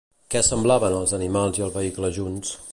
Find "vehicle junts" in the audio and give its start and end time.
1.79-2.59